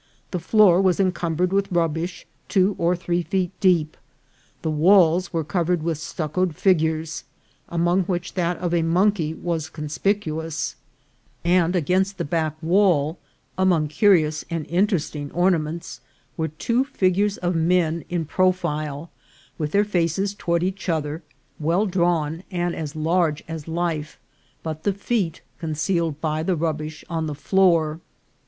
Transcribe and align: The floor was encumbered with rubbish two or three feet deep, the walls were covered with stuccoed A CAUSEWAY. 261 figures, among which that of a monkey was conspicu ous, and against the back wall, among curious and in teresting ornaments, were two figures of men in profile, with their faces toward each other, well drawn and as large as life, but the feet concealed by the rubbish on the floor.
The 0.31 0.39
floor 0.39 0.81
was 0.81 0.99
encumbered 0.99 1.53
with 1.53 1.71
rubbish 1.71 2.25
two 2.49 2.73
or 2.79 2.95
three 2.95 3.21
feet 3.21 3.51
deep, 3.59 3.95
the 4.63 4.71
walls 4.71 5.31
were 5.31 5.43
covered 5.43 5.83
with 5.83 5.99
stuccoed 5.99 6.49
A 6.49 6.53
CAUSEWAY. 6.53 6.73
261 6.73 6.89
figures, 6.89 7.23
among 7.69 8.03
which 8.05 8.33
that 8.33 8.57
of 8.57 8.73
a 8.73 8.81
monkey 8.81 9.35
was 9.35 9.69
conspicu 9.69 10.43
ous, 10.43 10.75
and 11.43 11.75
against 11.75 12.17
the 12.17 12.25
back 12.25 12.55
wall, 12.63 13.19
among 13.59 13.87
curious 13.89 14.43
and 14.49 14.65
in 14.65 14.87
teresting 14.87 15.31
ornaments, 15.33 16.01
were 16.35 16.47
two 16.47 16.83
figures 16.83 17.37
of 17.37 17.53
men 17.53 18.03
in 18.09 18.25
profile, 18.25 19.11
with 19.59 19.71
their 19.71 19.85
faces 19.85 20.33
toward 20.33 20.63
each 20.63 20.89
other, 20.89 21.21
well 21.59 21.85
drawn 21.85 22.41
and 22.49 22.75
as 22.75 22.95
large 22.95 23.43
as 23.47 23.67
life, 23.67 24.17
but 24.63 24.81
the 24.81 24.93
feet 24.93 25.43
concealed 25.59 26.19
by 26.19 26.41
the 26.41 26.55
rubbish 26.55 27.05
on 27.07 27.27
the 27.27 27.35
floor. 27.35 27.99